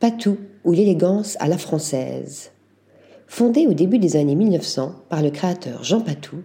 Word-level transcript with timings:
Patou 0.00 0.38
ou 0.64 0.72
l'élégance 0.72 1.36
à 1.40 1.46
la 1.46 1.58
française. 1.58 2.52
Fondée 3.26 3.66
au 3.66 3.74
début 3.74 3.98
des 3.98 4.16
années 4.16 4.34
1900 4.34 4.94
par 5.10 5.22
le 5.22 5.28
créateur 5.28 5.84
Jean 5.84 6.00
Patou, 6.00 6.36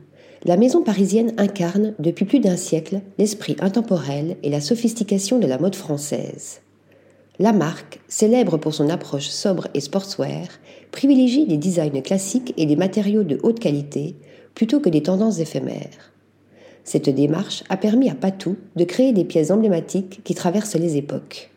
la 0.43 0.57
maison 0.57 0.83
parisienne 0.83 1.31
incarne 1.37 1.93
depuis 1.97 2.25
plus 2.25 2.41
d'un 2.41 2.57
siècle 2.57 2.99
l'esprit 3.17 3.55
intemporel 3.61 4.35
et 4.43 4.49
la 4.49 4.59
sophistication 4.59 5.39
de 5.39 5.47
la 5.47 5.57
mode 5.57 5.77
française. 5.77 6.59
La 7.39 7.53
marque, 7.53 8.01
célèbre 8.09 8.57
pour 8.57 8.73
son 8.73 8.89
approche 8.89 9.29
sobre 9.29 9.69
et 9.73 9.79
sportswear, 9.79 10.47
privilégie 10.91 11.45
des 11.45 11.55
designs 11.55 12.01
classiques 12.01 12.53
et 12.57 12.65
des 12.65 12.75
matériaux 12.75 13.23
de 13.23 13.39
haute 13.41 13.61
qualité 13.61 14.17
plutôt 14.53 14.81
que 14.81 14.89
des 14.89 15.03
tendances 15.03 15.39
éphémères. 15.39 16.11
Cette 16.83 17.09
démarche 17.09 17.63
a 17.69 17.77
permis 17.77 18.09
à 18.09 18.15
Patou 18.15 18.57
de 18.75 18.83
créer 18.83 19.13
des 19.13 19.23
pièces 19.23 19.49
emblématiques 19.49 20.25
qui 20.25 20.35
traversent 20.35 20.75
les 20.75 20.97
époques. 20.97 21.51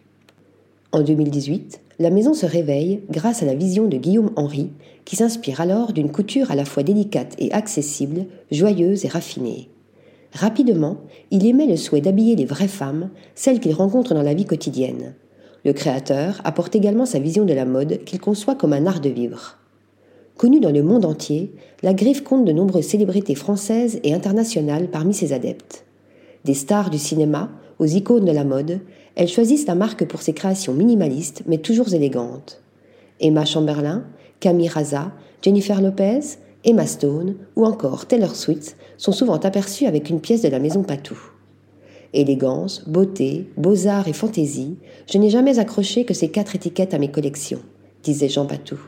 En 0.92 1.02
2018, 1.02 1.80
la 1.98 2.10
maison 2.10 2.32
se 2.32 2.46
réveille 2.46 3.00
grâce 3.10 3.42
à 3.42 3.46
la 3.46 3.54
vision 3.54 3.86
de 3.86 3.96
Guillaume 3.96 4.30
Henry, 4.36 4.70
qui 5.04 5.16
s'inspire 5.16 5.60
alors 5.60 5.92
d'une 5.92 6.12
couture 6.12 6.50
à 6.50 6.54
la 6.54 6.64
fois 6.64 6.82
délicate 6.82 7.34
et 7.38 7.52
accessible, 7.52 8.26
joyeuse 8.52 9.04
et 9.04 9.08
raffinée. 9.08 9.68
Rapidement, 10.32 10.98
il 11.30 11.44
émet 11.46 11.66
le 11.66 11.76
souhait 11.76 12.00
d'habiller 12.00 12.36
les 12.36 12.44
vraies 12.44 12.68
femmes, 12.68 13.10
celles 13.34 13.60
qu'il 13.60 13.72
rencontre 13.72 14.14
dans 14.14 14.22
la 14.22 14.34
vie 14.34 14.44
quotidienne. 14.44 15.14
Le 15.64 15.72
créateur 15.72 16.40
apporte 16.44 16.76
également 16.76 17.06
sa 17.06 17.18
vision 17.18 17.44
de 17.44 17.54
la 17.54 17.64
mode 17.64 18.04
qu'il 18.04 18.20
conçoit 18.20 18.54
comme 18.54 18.72
un 18.72 18.86
art 18.86 19.00
de 19.00 19.08
vivre. 19.08 19.58
Connue 20.36 20.60
dans 20.60 20.70
le 20.70 20.84
monde 20.84 21.04
entier, 21.04 21.52
la 21.82 21.94
griffe 21.94 22.22
compte 22.22 22.44
de 22.44 22.52
nombreuses 22.52 22.86
célébrités 22.86 23.34
françaises 23.34 23.98
et 24.04 24.14
internationales 24.14 24.88
parmi 24.88 25.14
ses 25.14 25.32
adeptes. 25.32 25.84
Des 26.44 26.54
stars 26.54 26.90
du 26.90 26.98
cinéma 26.98 27.50
aux 27.78 27.86
icônes 27.86 28.24
de 28.24 28.32
la 28.32 28.44
mode, 28.44 28.80
elles 29.14 29.28
choisissent 29.28 29.66
la 29.66 29.74
marque 29.74 30.06
pour 30.06 30.22
ses 30.22 30.32
créations 30.32 30.74
minimalistes 30.74 31.42
mais 31.46 31.58
toujours 31.58 31.92
élégantes. 31.94 32.60
Emma 33.20 33.44
Chamberlain, 33.44 34.04
Camille 34.40 34.68
Raza, 34.68 35.12
Jennifer 35.42 35.80
Lopez, 35.80 36.20
Emma 36.64 36.86
Stone 36.86 37.36
ou 37.56 37.64
encore 37.64 38.06
Taylor 38.06 38.34
Swift 38.34 38.76
sont 38.96 39.12
souvent 39.12 39.38
aperçues 39.38 39.86
avec 39.86 40.10
une 40.10 40.20
pièce 40.20 40.42
de 40.42 40.48
la 40.48 40.58
maison 40.58 40.82
Patou. 40.82 41.18
Élégance, 42.14 42.88
beauté, 42.88 43.48
beaux-arts 43.56 44.08
et 44.08 44.12
fantaisie, 44.12 44.76
je 45.10 45.18
n'ai 45.18 45.30
jamais 45.30 45.58
accroché 45.58 46.04
que 46.04 46.14
ces 46.14 46.30
quatre 46.30 46.56
étiquettes 46.56 46.94
à 46.94 46.98
mes 46.98 47.10
collections, 47.10 47.60
disait 48.02 48.28
Jean 48.28 48.46
Patou. 48.46 48.78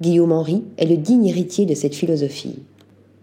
Guillaume 0.00 0.32
Henry 0.32 0.64
est 0.78 0.86
le 0.86 0.96
digne 0.96 1.26
héritier 1.26 1.66
de 1.66 1.74
cette 1.74 1.94
philosophie. 1.94 2.58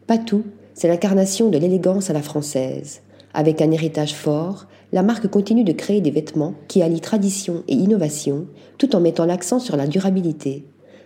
Patou, 0.07 0.43
c'est 0.73 0.87
l'incarnation 0.87 1.49
de 1.49 1.57
l'élégance 1.57 2.09
à 2.09 2.13
la 2.13 2.21
française. 2.21 3.01
Avec 3.33 3.61
un 3.61 3.71
héritage 3.71 4.13
fort, 4.13 4.67
la 4.91 5.01
marque 5.01 5.27
continue 5.27 5.63
de 5.63 5.71
créer 5.71 6.01
des 6.01 6.11
vêtements 6.11 6.53
qui 6.67 6.81
allient 6.81 7.01
tradition 7.01 7.63
et 7.67 7.73
innovation 7.73 8.45
tout 8.77 8.95
en 8.95 8.99
mettant 8.99 9.25
l'accent 9.25 9.59
sur 9.59 9.75
la 9.75 9.87
durabilité. 9.87 10.65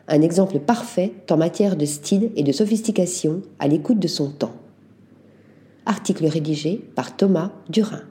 Un 0.10 0.22
exemple 0.22 0.60
parfait 0.60 1.14
en 1.30 1.38
matière 1.38 1.76
de 1.76 1.86
style 1.86 2.32
et 2.36 2.44
de 2.44 2.52
sophistication 2.52 3.42
à 3.60 3.68
l'écoute 3.68 4.00
de 4.00 4.08
son 4.08 4.30
temps. 4.30 4.56
Article 5.86 6.26
rédigé 6.26 6.82
par 6.96 7.16
Thomas 7.16 7.52
Durin. 7.70 8.02